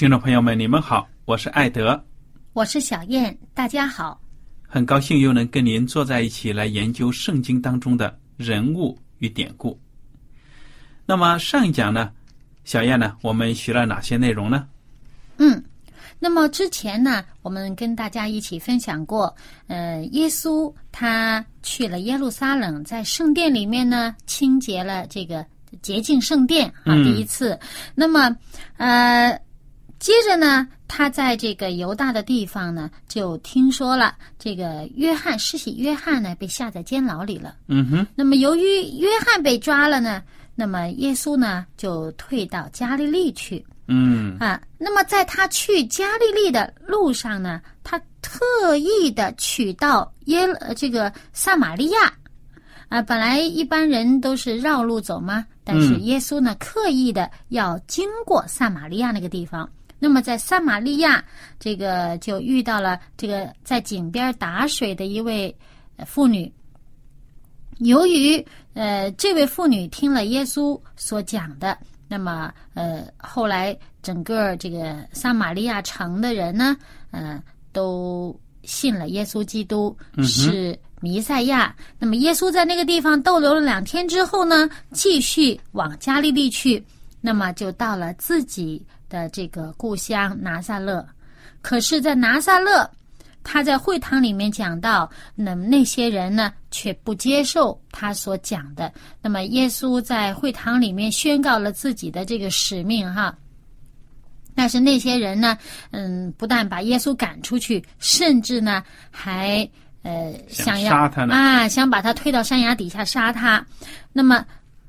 [0.00, 2.02] 听众朋友们，你们好，我是艾德，
[2.54, 4.18] 我是小燕，大家好。
[4.66, 9.78] 很高兴又能跟您坐在一起来研究圣经当中的人物与典故。
[11.04, 12.10] 那么上一讲呢，
[12.64, 14.66] 小燕呢，我们学了哪些内容呢？
[15.36, 15.62] 嗯，
[16.18, 25.44] 那么之前呢，我们跟大家一起分享过，呃，耶稣他去了耶路撒冷，在圣殿里面呢，清洁了这个
[25.82, 27.60] 洁净圣殿啊，嗯第一次。
[27.94, 28.34] 那么，
[28.78, 29.38] 呃。
[30.00, 37.54] 接着呢，他在这个犹大的地方呢，就听说了这个约翰施洗约翰呢被下在监牢里了。
[37.68, 40.22] 嗯哼，那么由于约翰被抓了呢，
[40.54, 44.58] 那么耶稣呢就退到加利利去嗯啊。
[44.78, 52.10] 那么在他去加利利的路上呢，他特意的取到耶呃这个撒玛利亚
[52.88, 53.02] 啊。
[53.02, 59.68] 本来一般人都是绕路走嘛，但是嗯耶稣呢刻意的要经过撒玛利亚那个地方。
[60.00, 61.22] 那么在撒玛利亚，
[61.60, 65.54] 这个就遇到了这个在井边打水的一位
[65.96, 66.50] 呃妇女。
[67.80, 68.44] 由于
[68.74, 71.78] 呃这位妇女听了耶稣所讲的，
[72.08, 76.76] 那么呃后来整个这个撒玛利亚城的人呢，
[77.10, 81.74] 呃都信了耶稣基督嗯是弥赛亚。
[81.98, 86.82] 那么耶稣在那个地方逗留了两天之后呢，继续往加利利去，
[87.20, 91.06] 那么就到了自己的这个故乡拿撒勒。
[91.60, 92.90] 可是，在拿撒勒，
[93.44, 98.90] 他在会堂里面讲到，那么那些人呢却不接受他所讲的。
[99.20, 103.36] 那么耶稣在会堂里面宣告了自己的这个使命哈。
[104.54, 105.56] 但是那些人呢，
[105.90, 109.68] 嗯，不但把耶稣赶出去，甚至呢还
[110.02, 113.64] 呃想杀他呢啊，想把他推到山崖底下杀他。
[114.12, 114.44] 那么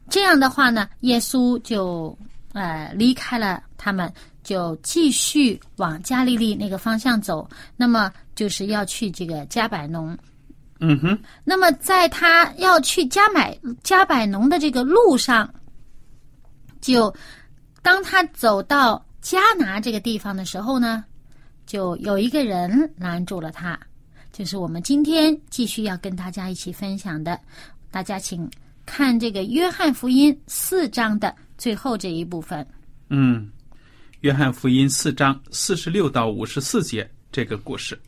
[0.09, 2.17] 这样的话呢，耶稣就
[2.53, 4.11] 呃离开了他们，
[4.43, 7.49] 就继续往加利利那个方向走。
[7.77, 10.17] 那么就是要去这个加百农。
[10.79, 15.53] 嗯哼，那么在他要去加买加百农的这个路上，
[16.81, 17.13] 就
[17.83, 21.05] 当他走到加拿这个地方的时候呢，
[21.67, 23.79] 就有一个人拦住了他，
[24.33, 27.39] 就是我们今天继续要跟大家一起分享的。
[27.91, 28.49] 大家请
[28.83, 32.67] 看这个《约翰福音》四章的最后这一部分。
[33.09, 33.47] 嗯，
[34.21, 38.01] 约翰福音四章四十六到五十四节这个故事，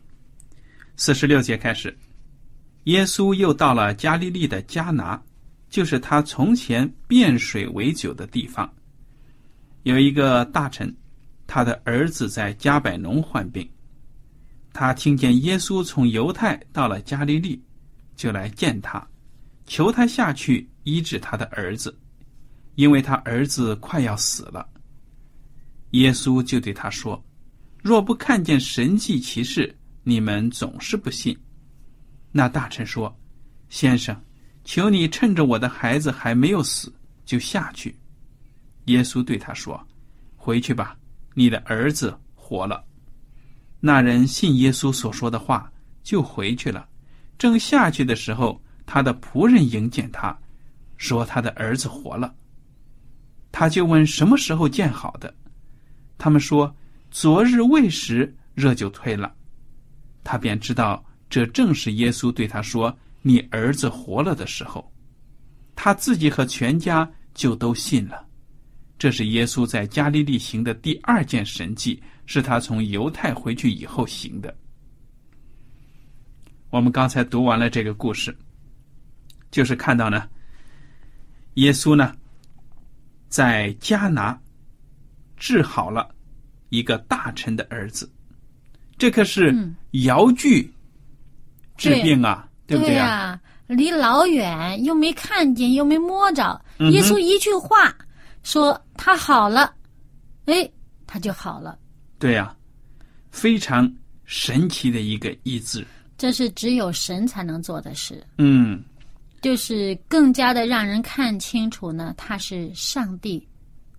[0.96, 1.95] 四十六节开始，
[2.86, 5.22] 耶稣又到了加利利的迦拿，
[5.69, 8.68] 就是他从前变水为酒的地方。
[9.83, 10.92] 有一个大臣，
[11.45, 13.69] 他的儿子在加百农患病，
[14.74, 17.63] 他听见耶稣从犹太到了加利利，
[18.16, 19.07] 就来见他，
[19.68, 21.95] 求他下去医治他的儿子，
[22.75, 24.68] 因为他儿子快要死了。
[25.92, 27.24] 耶稣就对他说
[27.84, 31.38] ：“若不看见神迹奇事，你们总是不信。”
[32.31, 33.16] 那大臣说
[33.70, 34.20] ：“先生，
[34.64, 36.92] 求你趁着我的孩子还没有死，
[37.25, 37.96] 就下去。”
[38.86, 39.80] 耶稣对他说
[40.36, 40.98] ：“回去吧，
[41.36, 42.84] 你的儿子活了。”
[43.80, 45.72] 那人信耶稣所说的话，
[46.02, 46.88] 就回去了，
[47.38, 50.36] 正下去的时候，他的仆人迎见他，
[50.98, 52.34] 说他的儿子活了。
[53.53, 55.31] 他就问什么时候建好的，
[56.17, 56.75] 他们说
[57.11, 59.31] 昨日未时，热就退了。
[60.23, 64.91] 他便知道这正是耶稣对他说：“你儿子活了”的时候。
[65.75, 68.25] 他自己和全家就都信了。
[68.97, 74.55] 这是耶稣在加利利行的第二件神迹，是他从犹太回去以后行的。
[76.71, 78.35] 我们刚才读完了这个故事，
[79.51, 80.27] 就是看到呢，
[81.55, 82.15] 耶稣呢，
[83.33, 84.39] 在加拿
[85.35, 86.07] 治好了
[86.69, 88.07] 一个大臣的儿子，
[88.95, 89.51] 这可是
[90.03, 90.71] 遥距
[91.75, 93.41] 治病啊，对不对呀？
[93.65, 97.91] 离老远又没看见，又没摸着，耶稣一句话
[98.44, 99.74] 说他好了，
[100.45, 100.69] 哎，
[101.07, 101.75] 他就好了。
[102.19, 102.56] 对呀，
[103.31, 103.91] 非常
[104.25, 105.83] 神奇的一个医治。
[106.19, 108.24] 这是只有神才能做的事。
[108.38, 108.83] 嗯，
[109.44, 113.45] 就是更加的让人看清楚呢，他是上帝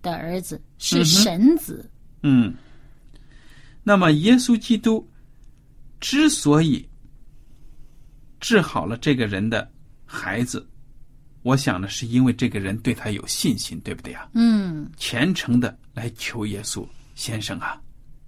[0.01, 1.87] 的儿子，是神子。
[2.23, 2.51] 嗯，
[3.83, 5.07] 那么耶稣基督
[5.99, 6.83] 之所以
[8.39, 9.71] 治好了这个人的
[10.03, 10.67] 孩子，
[11.43, 14.27] 我想呢，是因为这个人对他有信心，对不对啊？
[14.33, 16.83] 嗯，虔诚的来求耶稣
[17.13, 17.79] 先生啊，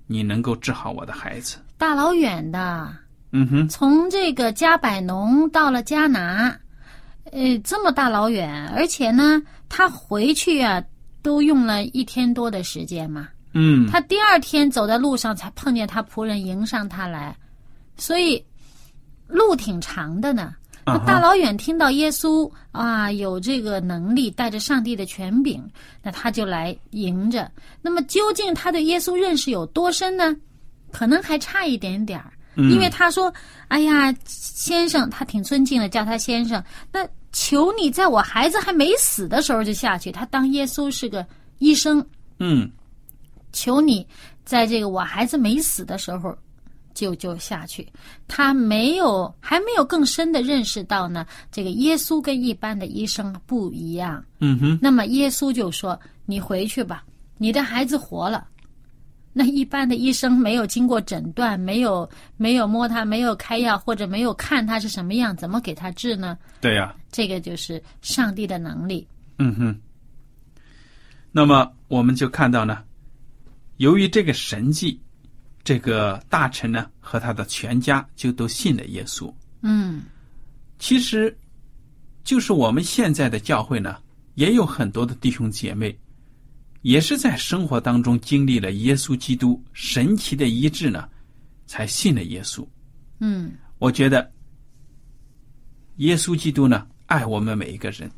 [0.06, 1.58] 你能够治好我的孩子？
[1.80, 2.96] 大老远的。
[3.31, 6.58] 嗯哼，从这个加百农到了加拿，
[7.31, 10.83] 呃，这么大老远，而且呢，他回去啊，
[11.21, 13.27] 都用了一天多的时间嘛。
[13.53, 17.35] 嗯，他第二天走在路上才碰见他仆人迎上他来，
[17.97, 18.44] 所以
[19.27, 20.53] 路挺长的呢。
[20.85, 25.62] 那大老远听到耶稣啊有这个能力，带着上帝的权柄，
[26.01, 27.51] 那他就来迎着。
[27.81, 30.33] 那么究竟他对耶稣认识有多深呢？
[30.91, 32.31] 可能还差一点点儿。
[32.57, 33.31] 因为他说
[33.69, 36.63] ：“哎呀，先生，他挺尊敬的，叫他先生。
[36.92, 40.12] 那求你在我孩子还没死的时候就下去。
[40.12, 41.24] 他当耶稣是个
[41.59, 42.04] 医生，
[42.39, 42.68] 嗯，
[43.54, 44.06] 求你
[44.44, 46.36] 在这个我孩子没死的时候
[46.95, 47.88] 就就下去。
[48.27, 54.24] 他没有还没有更深的认识到呢，这个耶稣跟一般的医生不一样。
[54.39, 54.80] 嗯哼。
[54.81, 57.03] 那么耶稣就说：你回去吧，
[57.38, 58.48] 你的孩子活了。”
[59.39, 66.36] 那一般的医生没有经过诊断，没有没有摸他，没有开药，或者没有看他是什么样，怎么给他治呢？
[66.60, 69.07] 对呀，这个就是上帝的能力。
[69.38, 69.80] 嗯哼。
[71.31, 72.84] 那么我们就看到呢，
[73.75, 75.00] 由于这个神迹，
[75.63, 79.31] 这个大臣呢和他的全家就都信了耶稣。
[79.62, 80.01] 嗯，
[80.80, 81.38] 其实，
[82.24, 83.98] 就是我们现在的教会呢，
[84.34, 85.95] 也有很多的弟兄姐妹。
[86.88, 91.10] 也是在生活当中经历了耶稣基督神奇的医治呢，
[91.66, 92.66] 才信了耶稣。
[93.19, 94.31] 嗯，我觉得
[95.98, 98.10] 耶稣基督呢爱我们每一个人，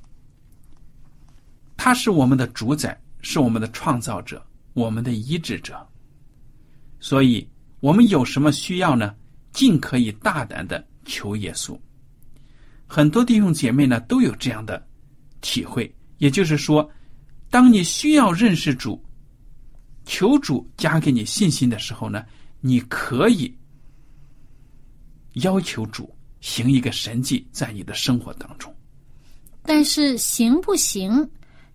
[1.77, 4.45] 他是我们的主宰，是我们的创造者，
[4.75, 5.75] 我们的医治者。
[6.99, 7.49] 所以，
[7.79, 9.15] 我们有什么需要呢？
[9.51, 11.75] 尽可以大胆的求耶稣。
[12.85, 14.87] 很多弟兄姐妹呢都有这样的
[15.41, 16.87] 体会，也就是说。
[17.49, 19.03] 当你需要认识主、
[20.05, 22.23] 求主加给你信心的时候呢，
[22.61, 23.53] 你可以
[25.33, 28.73] 要求主行一个神迹在你的生活当中。
[29.63, 31.29] 但是行不行，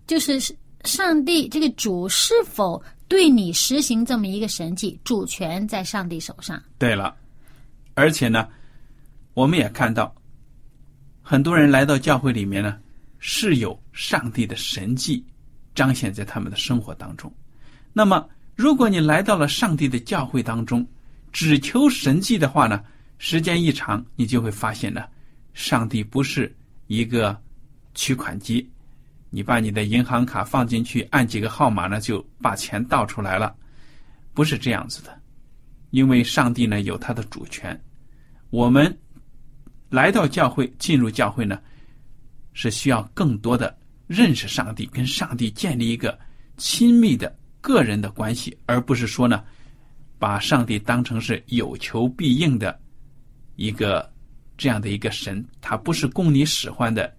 [0.07, 0.39] 就是
[0.83, 6.61] 上帝这个主是否对你实行这么一个神迹，主权在上帝手上。
[6.77, 7.15] 对了，
[7.93, 8.47] 而且呢，
[9.33, 10.13] 我们也看到
[11.21, 12.77] 很多人来到教会里面呢，
[13.19, 15.23] 是有上帝的神迹。
[15.75, 17.31] 彰显在他们的生活当中。
[17.93, 20.87] 那么，如果你来到了上帝的教会当中，
[21.31, 22.83] 只求神迹的话呢，
[23.17, 25.03] 时间一长，你就会发现呢，
[25.53, 26.53] 上帝不是
[26.87, 27.39] 一个
[27.93, 28.67] 取款机，
[29.29, 33.55] 你把你的银行卡放进去，按几个号码呢，就把钱倒出来了，
[34.33, 35.21] 不是这样子的。
[35.91, 37.79] 因为上帝呢有他的主权，
[38.49, 38.97] 我们
[39.89, 41.59] 来到教会，进入教会呢，
[42.53, 43.77] 是需要更多的。
[44.07, 46.17] 认识上帝，跟上帝建立一个
[46.57, 49.43] 亲密的个人的关系，而不是说呢，
[50.19, 52.79] 把上帝当成是有求必应的
[53.55, 54.07] 一个
[54.57, 57.11] 这样的一个神，他不是供你使唤的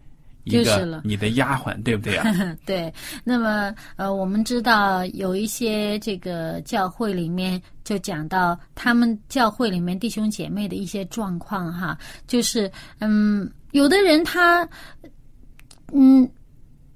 [0.45, 2.25] 一个你的丫鬟，对不对啊？
[2.65, 2.93] 对。
[3.25, 14.69] 那么呃，我们知道有一些这个教会里面就讲到他们教会里面弟兄姐妹的一些状况哈，就是嗯，有的人他
[15.93, 16.31] 嗯。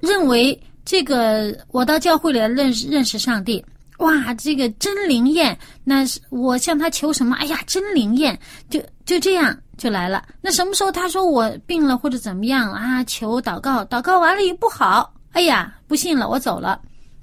[0.01, 3.65] 认为这个我到教会里来认识认识上帝，
[3.99, 5.57] 哇，这个真灵验。
[5.85, 7.37] 那是我向他求什么？
[7.37, 8.39] 哎呀，真灵验，
[8.69, 10.25] 就就这样就来了。
[10.41, 13.05] 那什么时候他说我病了或者怎么样啊？
[13.05, 16.81] 求祷告，祷告完了也不好，哎呀，不信了，我走了，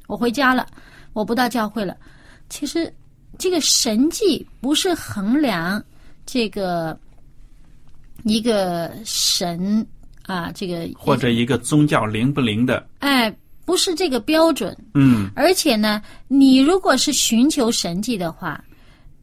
[0.08, 0.68] 我回家了，
[1.14, 1.98] 我不到教会了。
[2.50, 2.94] 其实
[3.38, 5.84] 这个神迹不是衡量
[6.26, 6.98] 这个
[8.24, 9.86] 一个神
[10.28, 14.78] 啊，这个或者一个宗教灵不灵的，哎，不是这个标准。
[14.94, 18.64] 嗯而且呢，你如果是寻求神迹的话，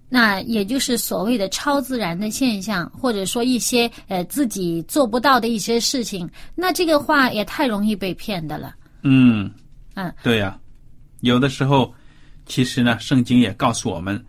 [0.09, 8.75] 那也就是所谓的超自然的现象，或者说一些呃自己做不到的一些事情，那这个话也太容易被骗的了。
[9.03, 9.51] 嗯，
[9.95, 10.59] 嗯，对呀、
[11.21, 11.93] 有的时候，
[12.47, 14.25] 其实呢，圣经也告诉我们，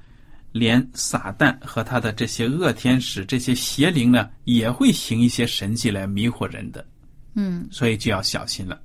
[0.57, 6.85] 连撒旦和他的这些恶天使、这些邪灵呢，也会行一些神迹来迷惑人的，
[7.35, 8.79] 嗯所以就要小心了。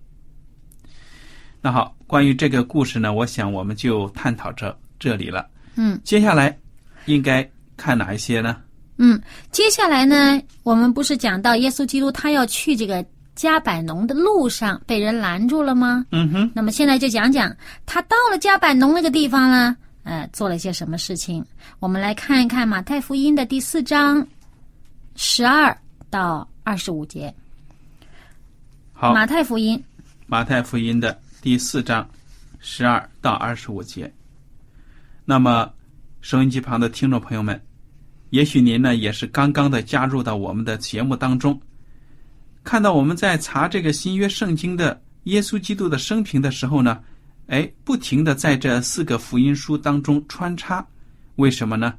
[1.61, 5.47] 那好，关于这个故事呢，我想我们就探讨这这里了。
[5.77, 6.59] 嗯接下来
[7.07, 8.57] 应该看哪一些呢？
[8.97, 9.23] 嗯，
[9.53, 16.05] 接下来呢，我们不是讲到耶稣基督他要去这个加百农的路上被人拦住了吗？
[16.11, 19.77] 嗯哼，那么现在就讲讲他到了加百农那个地方呢，
[20.11, 21.45] 呃，做了些什么事情。
[21.79, 24.27] 我们来看一看马太福音的第四章
[25.15, 25.77] 十二
[26.11, 27.33] 到二十五节。
[28.93, 29.81] 好，马太福音，
[30.27, 32.05] 马太福音的第四章
[32.59, 34.13] 十二到二十五节。
[35.25, 35.73] 那么，
[36.23, 37.63] 收音机旁的听众朋友们，
[38.31, 41.61] 也许您呢也是刚刚的加入到我们的节目当中，
[42.65, 47.01] 看到我们在查这个新约圣经的耶稣基督的生平的时候呢，
[47.51, 50.87] 哎，不停的在这四个福音书当中穿插，
[51.35, 51.93] 为什么呢？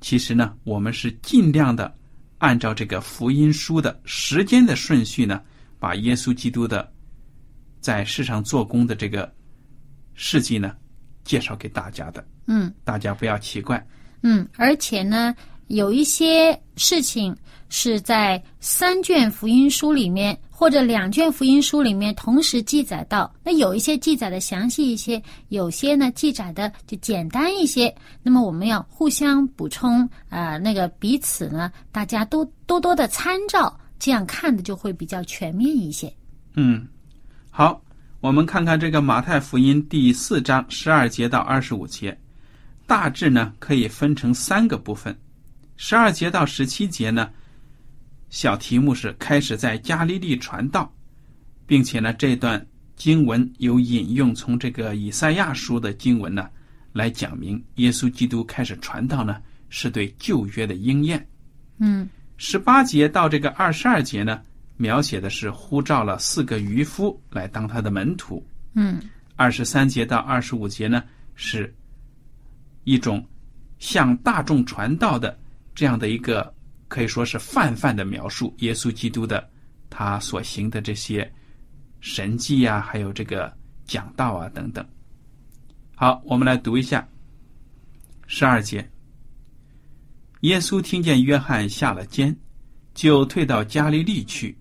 [0.00, 1.96] 其实呢，我们是尽量的
[2.38, 5.40] 按照这个福音书的时间的顺序呢，
[5.78, 6.92] 把耶稣基督的
[7.80, 9.32] 在世上做工的这个
[10.14, 10.74] 事迹呢，
[11.22, 12.26] 介绍给大家的。
[12.48, 13.86] 嗯大家不要奇怪。
[14.22, 15.32] 嗯，而且呢，
[15.70, 17.34] 有一些事情
[17.68, 23.32] 是在三卷福音书里面或者两卷福音书里面同时记载到。
[23.44, 27.94] 那有一些记载的详细一些，有些呢记载的就简单一些。
[28.20, 36.12] 那么我们要互相补充啊、那个彼此呢，大家都多多的参照，这样看的就会比较全面一些。
[36.54, 36.84] 嗯，
[37.48, 37.80] 好，
[38.20, 42.18] 我们看看这个马太福音第四章十二节到二十五节，
[42.88, 45.16] 大致呢可以分成三个部分。
[45.82, 47.30] 十二节到十七节呢，
[48.28, 50.92] 小题目是开始在加利利传道，
[51.66, 52.64] 并且呢这段
[52.96, 56.50] 经文有引用从这个以赛亚书的经文呢
[56.92, 61.26] 来讲明耶稣基督开始传道呢是对旧约的应验。
[61.78, 62.06] 嗯
[62.36, 64.42] 十八节到这个二十二节呢，
[64.76, 68.46] 描写的是呼召了四个渔夫来当他的门徒。
[68.74, 69.00] 嗯
[69.34, 71.02] 二十三节到二十五节呢，
[71.34, 71.74] 是
[72.84, 73.26] 一种
[73.78, 75.39] 向大众传道的
[75.74, 76.52] 这样的一个
[76.88, 79.48] 可以说是泛泛的描述，耶稣基督的
[79.88, 81.30] 他所行的这些
[82.00, 83.52] 神迹啊，还有这个
[83.84, 84.86] 讲道啊等等。
[85.94, 87.06] 好，我们来读一下
[88.26, 88.88] 十二节。
[90.40, 92.34] 耶稣听见约翰下了监，
[92.94, 94.56] 就退到加利利去，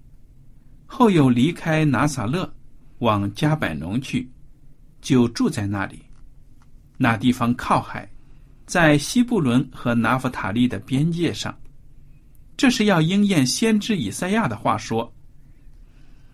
[0.85, 2.53] 后又离开拿撒勒，
[2.97, 4.29] 往加百农去，
[4.99, 6.03] 就住在那里。
[6.97, 8.11] 那地方靠海，
[8.69, 11.57] 在西布伦和拿弗塔利的边界上。
[12.55, 15.11] 这是要应验先知以赛亚的话说：“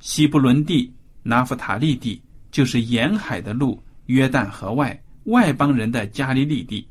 [0.02, 6.86] 西布伦地、拿弗塔利地，就是沿海的路，约旦河外外邦人的加利利地。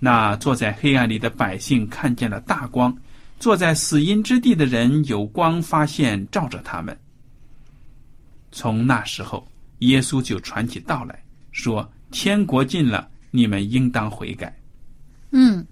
[0.00, 2.92] 那坐在黑暗里的百姓看见了大光，
[3.38, 6.98] 坐在死荫之地的人有光发现，照着他们。
[8.50, 9.46] 从那时候，
[9.78, 11.22] 耶稣就传起道来
[11.52, 14.52] 说：“天国近了，你们应当悔改。
[15.32, 15.66] 嗯，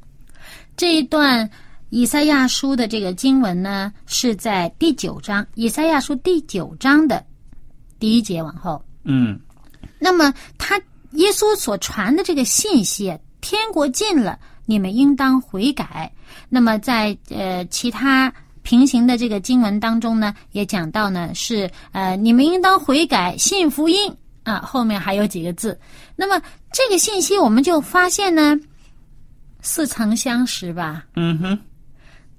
[0.77, 1.49] 这一段
[1.91, 7.25] 以赛亚书的这个经文呢，是在第九章，以赛亚书第九章的
[7.99, 9.39] 第一节往后。”嗯
[9.99, 10.81] 那么他
[11.13, 16.11] 耶稣所传的这个信息，天国近了，你们应当悔改。
[16.49, 25.79] 那么在呃其他平行的这个经文当中呢，也讲到呢是呃你们应当悔改，信福音啊，后面还有几个字。
[26.15, 26.41] 那么
[26.73, 28.59] 这个信息我们就发现呢，
[29.63, 31.07] 似曾相识吧。
[31.15, 31.59] 嗯哼，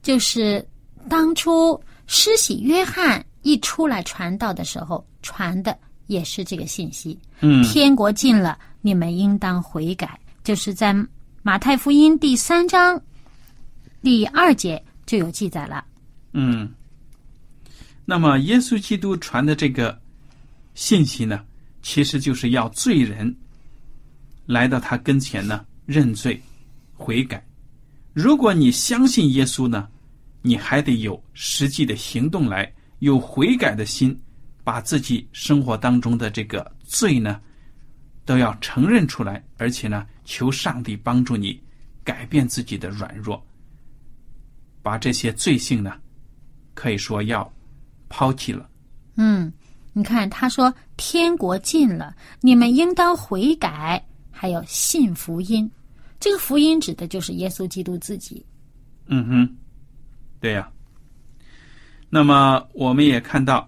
[0.02, 0.66] 就是
[1.10, 7.18] 当初施洗约翰一出来传道的时候，传的也是这个信息。
[7.40, 10.20] 嗯天国近了，你们应当悔改。
[10.44, 10.94] 就是在
[11.44, 13.00] 马太福音第三章
[14.02, 15.86] 第二节就有记载了。
[16.34, 16.72] 嗯。
[18.04, 19.98] 那么，耶稣基督传的这个
[20.74, 21.40] 信息呢，
[21.82, 23.34] 其实就是要罪人
[24.48, 26.42] 来到他跟前呢认罪
[27.02, 27.44] 悔改。
[28.14, 29.88] 如果你相信耶稣呢，
[30.44, 34.16] 你还得有实际的行动来，有悔改的心，
[34.64, 37.42] 把自己生活当中的这个罪呢，
[38.26, 41.60] 都要承认出来，而且呢，求上帝帮助你
[42.04, 43.44] 改变自己的软弱，
[44.84, 45.94] 把这些罪性呢，
[46.76, 47.52] 可以说要
[48.10, 48.70] 抛弃了。
[49.16, 49.52] 嗯，
[49.94, 55.70] 你看他说天国近了，你们应当悔改，还有信福音。
[56.22, 58.46] 这个福音指的就是耶稣基督自己。
[59.08, 59.58] 嗯哼，
[60.40, 60.72] 对呀。
[62.10, 63.68] 那么我们也看到，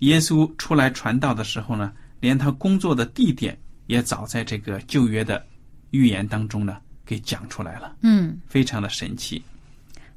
[0.00, 5.44] 耶稣出来传道的时候呢，连他工作的地点也早在这个旧约的
[5.90, 6.76] 预言当中呢
[7.06, 7.96] 给讲出来了。
[8.02, 9.42] 嗯，非常的神奇。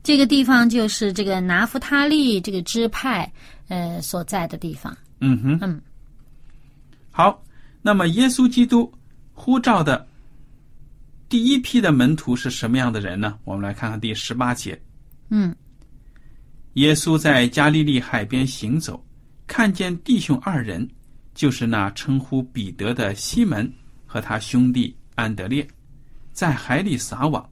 [0.03, 3.31] 这个地方就是这个拿弗他利这个支派
[3.69, 4.95] 呃所在的地方。
[5.19, 5.81] 嗯哼，嗯，
[7.11, 7.41] 好。
[7.83, 8.93] 那么耶稣基督
[9.33, 10.05] 呼召的
[11.31, 13.39] 第一批的门徒是什么样的人呢？
[13.45, 14.77] 我们来看看第十八节。
[15.29, 15.55] 嗯
[16.73, 19.01] 耶稣在加利利海边行走，
[19.47, 20.85] 看见弟兄二人，
[21.33, 23.71] 就是那称呼彼得的西门
[24.05, 25.65] 和他兄弟安德烈，
[26.33, 27.49] 在海里撒网。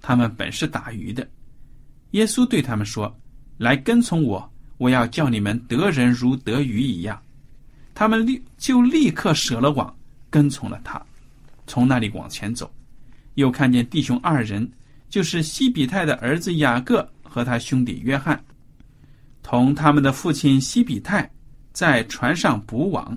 [0.00, 1.24] 他们本是打鱼的。
[2.10, 3.16] 耶稣对他们说
[3.56, 7.22] ：“来跟从我，我要叫你们得人如得鱼一样。”
[7.94, 9.96] 他们立就立刻舍了网，
[10.28, 11.00] 跟从了他，
[11.68, 12.68] 从那里往前走，
[13.36, 14.70] 又看见弟兄二人，
[15.08, 17.08] 就是西比泰的儿子雅各。
[17.28, 18.42] 和他兄弟约翰，
[19.42, 21.30] 同他们的父亲西比泰
[21.70, 23.14] 在船上捕网，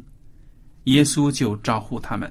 [0.86, 2.30] 耶稣就招呼他们，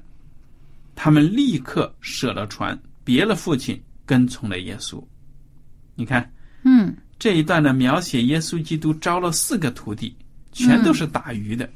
[0.94, 5.02] 他们立刻舍了船，别了父亲，跟从了耶稣。
[5.94, 6.30] 你看，
[6.62, 10.14] 嗯这一段呢，描写耶稣基督招了四个徒弟，
[10.52, 11.66] 全都是打鱼的。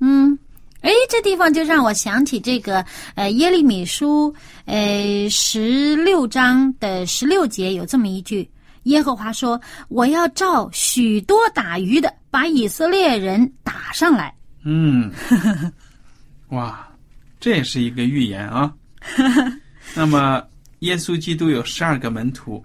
[0.00, 0.38] 嗯，
[0.84, 4.34] 哎，这地方就让我想起这个呃耶利米书
[4.66, 8.48] 呃十六章的十六节有这么一句。
[8.82, 15.10] 耶和华说：“我要召许多打鱼的，把以色列人打上来。”嗯，
[16.48, 16.86] 哇，
[17.40, 18.70] 这也是一个预言啊。
[19.94, 20.42] 那么，
[20.80, 22.62] 耶稣基督有十二个门徒，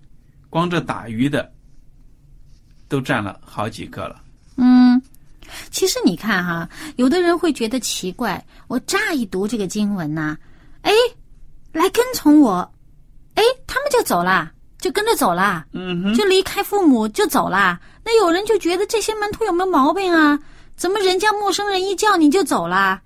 [0.49, 1.49] 光这打鱼的
[2.89, 4.21] 都占了好几个了。
[4.57, 5.01] 嗯，
[5.79, 10.37] 其实你看哈，有的人会觉得奇怪，我乍一读这个经文呐、
[10.81, 10.91] 哎，
[11.71, 12.69] 来跟从我，
[13.35, 14.51] 哎，他们就走了。
[14.77, 17.79] 就跟着走啦，嗯哼，就离开父母就走啦。
[18.03, 20.37] 那有人就觉得这些门徒有没有毛病啊？
[20.75, 23.01] 怎么人家陌生人一叫你就走啦？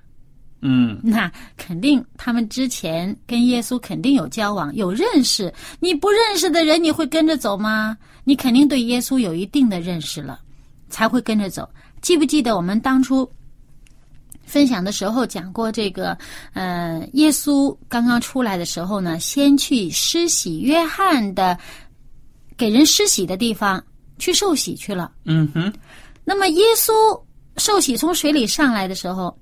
[0.62, 5.54] 嗯，那肯定他们之前跟耶稣肯定有交往，有认识。
[5.80, 7.96] 你不认识的人，你会跟着走吗？
[8.24, 10.40] 你肯定对耶稣有一定的认识了，
[10.90, 11.70] 才会跟着走。
[12.04, 13.28] 记不记得我们当初
[14.46, 16.16] 分享的时候讲过这个？
[16.54, 21.58] 呃，耶稣刚刚出来的时候呢，先去施洗约翰的
[22.58, 23.82] 给人施洗的地方
[24.20, 25.14] 去受洗去了。
[25.24, 25.74] 嗯哼，
[26.26, 26.92] 那么耶稣
[27.56, 29.36] 受洗从水里上来的时候，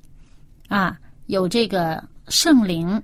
[0.69, 0.95] 啊，
[1.25, 3.01] 有这个圣灵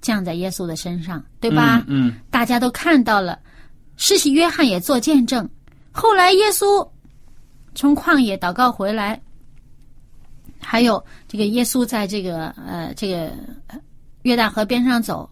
[0.00, 1.82] 降在耶稣的身上，对吧？
[1.88, 3.36] 嗯，大家都看到了，
[3.96, 5.46] 施洗约翰也做见证。
[5.90, 6.88] 后来耶稣
[7.74, 9.20] 从旷野祷告回来，
[10.60, 13.32] 还有这个耶稣在这个呃这个
[14.22, 15.28] 约旦河边上走，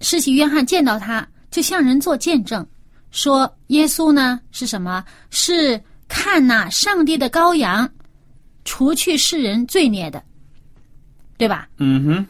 [0.00, 2.66] 施洗约翰见到他，就向人做见证，
[3.10, 5.04] 说耶稣呢是什么？
[5.30, 7.90] 是看那上帝的羔羊，
[8.64, 10.22] 除去世人罪孽的，
[11.36, 11.68] 对吧？
[11.78, 12.26] 嗯哼，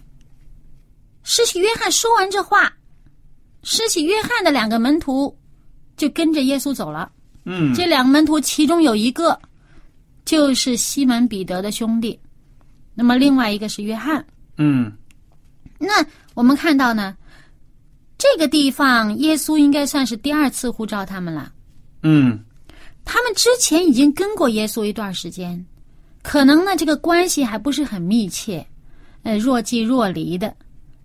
[1.24, 2.72] 施洗约翰说完这话，
[3.62, 5.36] 施洗约翰的两个门徒
[5.96, 7.10] 就跟着耶稣走了。
[7.50, 9.38] 嗯，这两个门徒其中有一个
[10.26, 12.18] 就是西门彼得的兄弟，
[12.94, 14.22] 那么另外一个是约翰。
[14.58, 14.92] 嗯。
[15.78, 17.16] 那我们看到呢，
[18.18, 21.50] 这个地方耶稣应该算是第二次呼召他们了。
[22.02, 22.38] 嗯。
[23.02, 25.64] 他们之前已经跟过耶稣一段时间，
[26.22, 28.66] 可能呢这个关系还不是很密切，
[29.22, 30.54] 呃，若即若离的，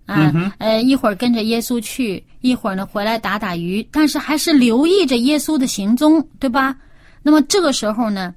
[0.06, 6.76] 啊，呃，一会儿跟着耶稣去，一会儿呢回来打打鱼，但是还是留意着耶稣的行踪，对吧？
[7.22, 8.34] 那么这个时候呢，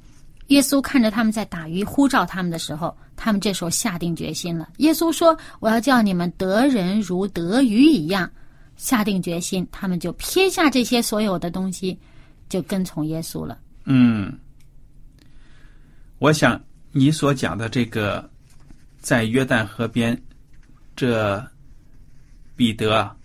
[0.47, 4.69] 耶稣看着他们在打鱼，呼召他们的时候，他们这时候下定决心了。
[4.77, 8.29] 耶稣说：“我要叫你们得人如得鱼一样。”
[8.77, 11.97] 下定决心，他们就撇下这些所有的东西，
[12.47, 13.57] 就跟从耶稣了。
[13.85, 14.31] 嗯，
[16.19, 18.29] 我想你所讲的这个，
[18.99, 20.15] 在约旦河边，
[20.95, 21.43] 这
[22.57, 23.15] 彼得啊，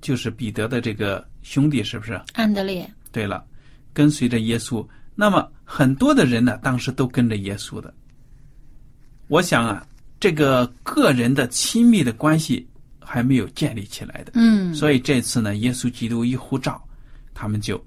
[0.00, 2.18] 就是彼得的这个兄弟，是不是？
[2.34, 3.44] 安德烈，对了，
[3.92, 7.92] 跟随着耶稣，那么很多的人呢，当时都跟着耶稣的。
[9.26, 9.84] 我想啊，
[10.20, 12.66] 这个个人的亲密的关系
[13.00, 16.80] 还没有建立起来的，嗯，所以这次呢，耶稣基督一呼召，
[17.34, 17.84] 他们就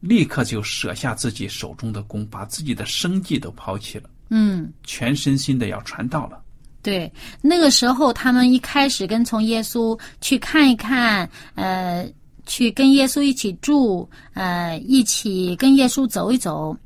[0.00, 6.42] 立刻就舍下自己手中的弓，把自己的生计都抛弃了，嗯，全身心的要传道了。
[6.82, 7.12] 对，
[7.42, 12.10] 那个时候他们一开始跟从耶稣去看一看，呃，
[12.46, 16.76] 去跟耶稣一起住，呃，一起跟耶稣走一走。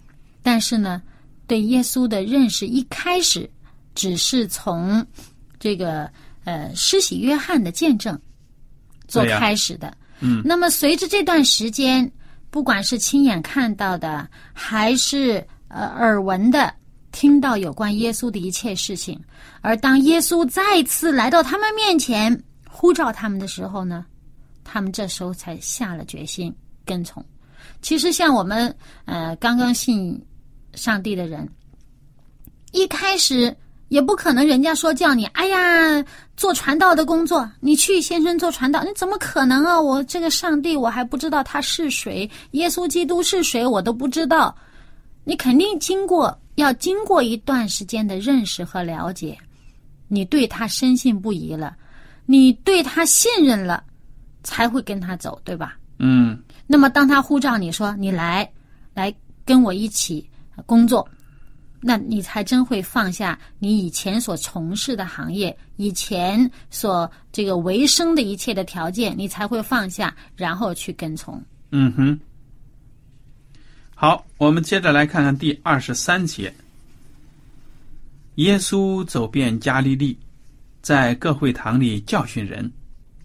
[0.42, 1.00] 但是呢，
[1.46, 3.48] 对耶稣的认识一开始
[3.94, 5.06] 只是从
[5.58, 6.10] 这个
[6.44, 8.20] 呃施洗约翰的见证
[9.06, 9.96] 做开始的。
[10.20, 12.10] 嗯，那么随着这段时间，
[12.50, 16.74] 不管是亲眼看到的，还是呃耳闻的，
[17.14, 19.18] 听到有关耶稣的一切事情，
[19.60, 24.04] 而当耶稣再次来到他们面前呼召他们的时候呢，
[24.64, 26.52] 他们这时候才下了决心
[26.84, 27.24] 跟从。
[27.80, 28.74] 其实像我们
[29.04, 30.20] 呃刚刚信
[30.74, 31.48] 上帝的人，
[32.72, 33.56] 一开始
[33.90, 36.04] 也不可能人家说叫你，哎呀，
[36.36, 39.80] 做传道的工作，你去先生做传道，你怎么可能啊？
[39.80, 44.52] 我这个上帝我还不知道他是谁，耶稣基督是谁，我都不知道。
[45.22, 49.36] 你肯定经过要经过一段时间的认识和了解，
[50.08, 51.76] 你对他深信不疑了，
[52.26, 53.82] 你对他信任了，
[54.42, 55.76] 才会跟他走，对吧？
[55.98, 58.48] 嗯，那么当他呼召你说你来，
[58.92, 59.14] 来
[59.44, 60.28] 跟我一起
[60.66, 61.08] 工作，
[61.80, 71.42] 那你才真会放下你以前所从事的行业，以前所这个为生的一切的条件，你才会放下，然后去跟从。
[71.70, 72.18] 嗯哼。
[73.96, 76.52] 好，我们接着来看看第二十三节。
[78.34, 80.18] 耶稣走遍加利利，
[80.82, 82.70] 在各会堂里教训人，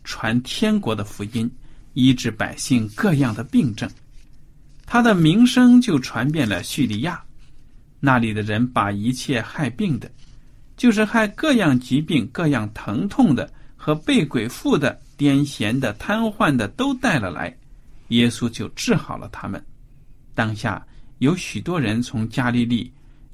[0.04, 1.50] 传天国的福音，
[1.96, 3.90] 医治百姓各样的病症。
[4.86, 7.20] 他的名声就传遍了叙利亚，
[8.00, 10.10] 那里的人把一切害病的，
[10.78, 17.58] 就是害各样疾病、各样疼痛的和被鬼附的、癫痫的、瘫痪的都带了来，
[18.10, 19.64] 耶稣就治好了他们。
[20.40, 20.82] 当下
[21.18, 22.90] 有许多人从加利利、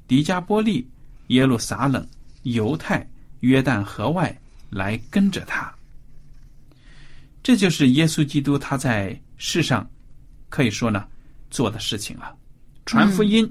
[0.08, 0.84] 迪加波利、
[1.28, 2.04] 耶路撒冷、
[2.42, 3.08] 犹太、
[3.42, 4.36] 约旦河外
[4.70, 5.72] 来跟着他。
[7.44, 9.88] 这就是耶稣基督他在世上
[10.48, 11.06] 可以说呢
[11.48, 12.34] 做的事情了，
[12.86, 13.48] 传福音、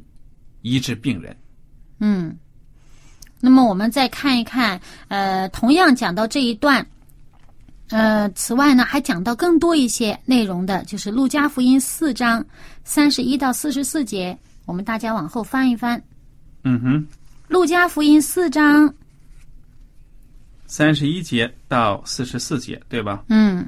[0.61, 1.33] 医治病人。
[1.99, 2.37] 嗯，
[3.39, 6.85] 那么我们再看一看，呃，同样讲到这一段，
[7.89, 12.43] 呃，此外呢，还讲到更多一些内容的，就是《路加福音》四章
[12.83, 15.99] 三十一到四十四节，我们大家往后翻一翻，
[16.63, 17.07] 《嗯哼，
[17.47, 18.91] 路加福音》四章，
[20.65, 23.23] 三十一节到四十四节，对吧？
[23.29, 23.63] 嗯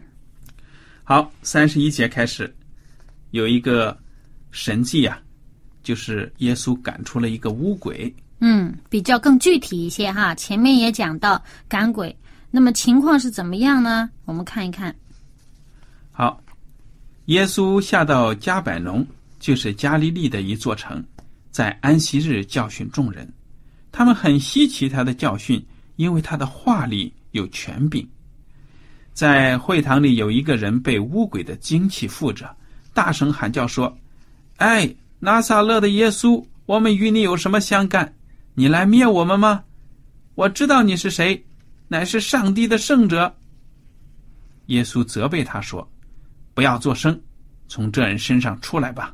[1.03, 2.53] 好，三十一节开始
[3.31, 3.97] 有一个
[4.51, 5.21] 神迹啊，
[5.83, 8.13] 就是耶稣赶出了一个污鬼。
[8.39, 10.35] 嗯，比较更具体一些哈。
[10.35, 12.15] 前面也讲到赶鬼，
[12.57, 14.09] 那么情况是怎么样呢？
[14.25, 14.95] 我们看一看。
[16.11, 16.41] 好，
[17.25, 19.05] 耶稣下到加百农，
[19.39, 21.05] 就是加利利的一座城，
[21.51, 23.31] 在安息日教训众人。
[23.91, 25.63] 他们很稀奇他的教训，
[25.97, 28.09] 因为他的话里有权柄。
[29.13, 32.49] 在会堂里有一个人被污鬼的精气附着，
[32.91, 33.95] 大声喊叫说
[34.57, 38.15] ：“哎，拿撒勒的耶稣，我们与你有什么相干？
[38.55, 39.63] 你来灭我们吗？
[40.33, 41.45] 我知道你是谁，
[41.87, 43.33] 乃是上帝的圣者。”
[44.67, 45.89] 耶稣责备他说
[46.53, 47.19] ：“不要作声，
[47.67, 49.13] 从这人身上出来吧。”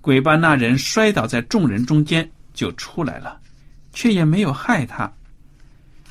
[0.00, 3.40] 鬼把那人摔倒在众人中间，就出来了，
[3.92, 5.12] 却也没有害他。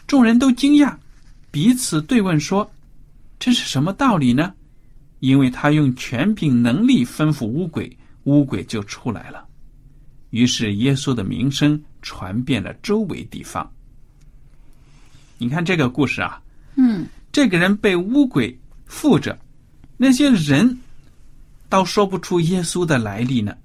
[0.06, 0.94] 众人都惊讶，
[1.50, 2.70] 彼此对问说
[3.40, 4.54] ：“这是什么道理呢？”
[5.22, 9.48] 因为他用权柄能力吩咐乌鬼，乌鬼就出来了。
[10.32, 13.72] 于是耶稣的名声传遍了周围地方。
[15.38, 16.42] 你看这个故事啊，
[16.76, 19.38] 嗯这个人被乌鬼附着，
[19.98, 20.78] 那些人
[21.68, 23.56] 倒说不出耶稣的来历呢，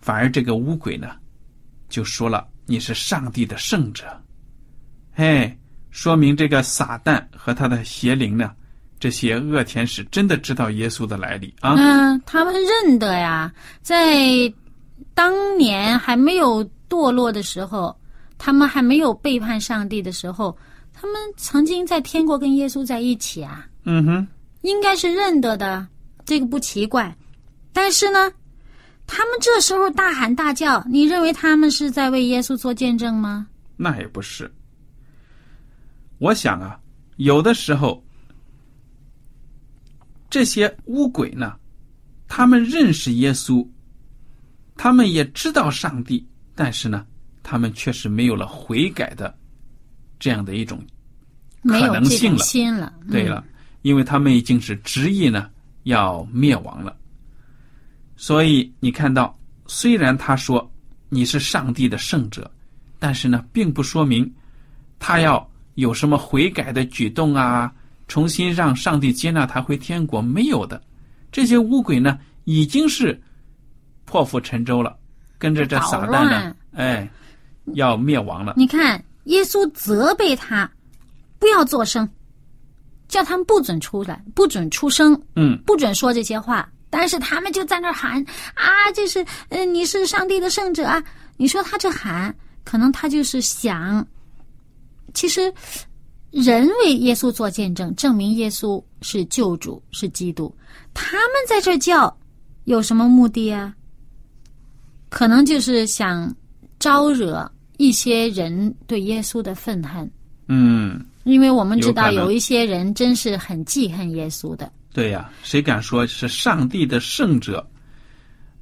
[0.00, 1.10] 反而这个乌鬼呢，
[1.88, 4.04] 就说了你是上帝的圣者，
[5.12, 5.56] 嘿，
[5.90, 8.52] 说明这个撒旦和他的邪灵呢，
[9.00, 11.74] 这些恶天使真的知道耶稣的来历啊。
[11.76, 14.52] 嗯、他们认得呀，在
[15.14, 17.98] 当年还没有堕落的时候，
[18.38, 20.56] 他们还没有背叛上帝的时候，
[20.98, 24.26] 他们曾经在天国跟耶稣在一起啊，嗯哼，
[24.62, 25.86] 应该是认得的，
[26.24, 27.14] 这个不奇怪。
[27.70, 28.32] 但是呢，
[29.06, 33.46] 他们这时候大喊大叫，你认为他们是在为耶稣做见证吗？
[33.76, 34.50] 那也不是。
[36.16, 36.80] 我想啊，
[37.16, 38.02] 有的时候
[40.30, 41.56] 这些污鬼呢，
[42.26, 43.68] 他们认识耶稣，
[44.76, 47.06] 他们也知道上帝，但是呢，
[47.42, 49.36] 他们确实没有了悔改的
[50.26, 50.84] 这样的一种
[51.68, 52.92] 可能性了心了。
[53.08, 53.44] 对了，
[53.82, 55.48] 因为他们已经是执意呢
[55.84, 56.96] 要灭亡了。
[58.16, 60.68] 所以你看到，虽然他说
[61.08, 62.50] 你是上帝的圣者，
[62.98, 64.28] 但是呢，并不说明
[64.98, 67.72] 他要有什么悔改的举动啊，
[68.08, 70.82] 重新让上帝接纳他回天国，没有的。
[71.30, 73.16] 这些乌鬼呢，已经是
[74.06, 74.98] 破釜沉舟了，
[75.38, 77.08] 跟着这撒旦呢，哎，
[77.74, 78.54] 要灭亡了。
[78.56, 80.68] 你看，耶稣责备他
[81.38, 82.08] 不要作声，
[83.06, 86.68] 叫他们不准出来，不准出声，嗯，不准说这些话。
[86.88, 91.02] 但是他们就在那儿喊啊，这是呃，你是上帝的圣者啊！
[91.36, 92.34] 你说他这喊，
[92.64, 94.06] 可能他就是想，
[95.12, 95.52] 其实
[96.30, 100.54] 人为耶稣做见证，证明耶稣是救主，是基督。
[100.94, 102.16] 他们在这叫，
[102.64, 103.74] 有什么目的啊？
[105.10, 106.34] 可能就是想
[106.78, 110.10] 招惹一些人对耶稣的愤恨。
[110.48, 114.70] 嗯，因为我们知道有一些人真是很记恨耶稣的。
[114.92, 117.66] 对呀，谁敢说是上帝的圣者？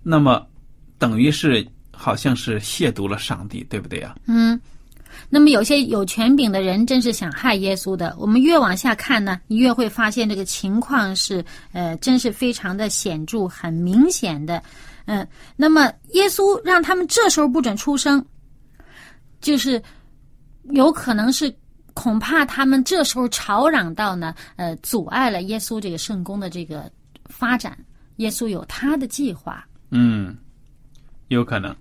[0.02, 0.44] 那么
[0.98, 4.16] 等于是好像是亵渎了上帝，对不对呀？
[4.26, 4.60] 嗯，
[5.28, 8.16] 那么有些有权柄的人真是想害耶稣的。
[8.18, 14.62] 我们越往下看呢，你越会发现这个情况是呃，真是非常的显著、很明显的。
[15.06, 18.24] 嗯、那么耶稣让他们这时候不准出声，
[19.44, 19.80] 就是
[20.70, 21.54] 有可能是
[21.92, 26.90] 恐怕他们这时候吵嚷到呢，呃，阻碍了耶稣这个圣公的这个
[27.26, 27.78] 发展。
[28.16, 29.62] 耶稣有他的计划。
[29.90, 30.34] 嗯，
[31.28, 31.76] 有可能。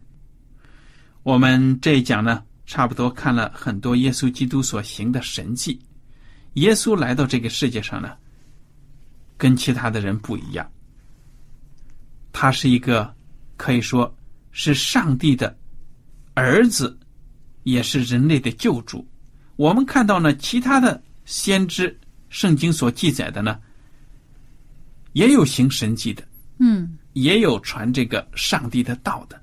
[1.23, 5.80] 我们这一讲呢，差不多看了很多耶稣基督所行的神迹。
[6.56, 8.17] 耶稣来到这个世界上呢，
[9.38, 10.69] 跟其他的人不一样。
[12.34, 13.15] 他是一个
[13.56, 14.13] 可以说
[14.52, 15.56] 是上帝的
[16.34, 16.97] 儿子，
[17.63, 19.06] 也是人类的救主。
[19.56, 21.99] 我们看到呢，其他的先知，
[22.30, 23.60] 圣经所记载的呢，
[25.13, 26.23] 也有行神迹的。
[26.60, 29.39] 嗯也有传这个上帝的道的，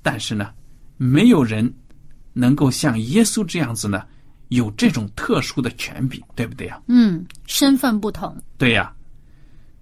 [0.00, 0.50] 但是呢，
[0.96, 1.70] 没有人
[2.32, 4.06] 能够像耶稣这样子呢，
[4.48, 6.80] 有这种特殊的权柄，对不对呀？
[6.88, 8.34] 嗯，身份不同。
[8.56, 8.94] 对呀。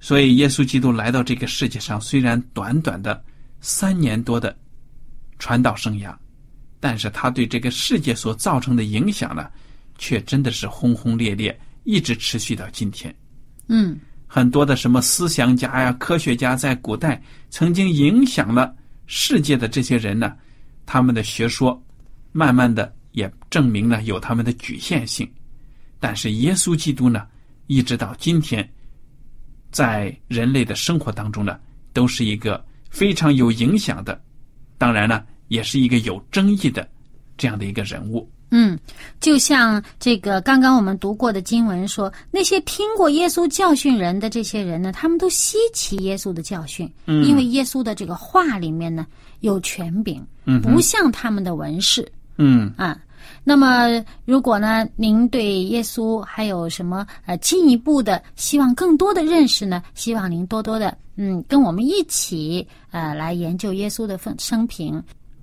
[0.01, 3.23] 所以耶稣基督来到这个世界上，虽然短短的
[3.61, 4.57] 三年多的
[5.39, 6.13] 传道生涯，
[6.81, 9.49] 但是他对这个世界所造成的影响呢，
[9.99, 13.15] 却真的是轰轰烈烈，一直持续到今天。
[13.69, 18.75] 嗯很多的什么思想家呀、科学家，在古代曾经影响了
[19.07, 20.37] 世界的这些人呢，
[20.87, 21.81] 他们的学说，
[22.31, 25.29] 慢慢的也证明了有他们的局限性。
[25.99, 27.27] 但是耶稣基督呢，
[27.67, 28.67] 一直到今天，
[29.73, 31.59] 在人类的生活当中呢，
[31.93, 34.23] 都是一个非常有影响的，
[34.79, 36.89] 当然呢，也是一个有争议的
[37.37, 38.27] 这样的一个人物。
[38.53, 38.77] 嗯，
[39.21, 49.07] 就像这个刚刚我们读过的经文说，那些听过耶稣教训人的这些人呢，他们都稀奇耶稣的教训，嗯因为耶稣的这个话里面呢
[49.39, 52.99] 有权柄，嗯不像他们的文士嗯啊。
[53.45, 59.81] 那么，如果呢，您对耶稣还有什么呃进一步的希望更多的认识呢？
[59.95, 65.01] 希望您多多的嗯跟我们一起呃来研究耶稣的生生平。